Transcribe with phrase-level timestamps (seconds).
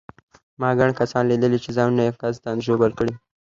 [0.59, 3.13] ما ګڼ کسان لیدلي چې ځانونه یې قصداً ژوبل کړي.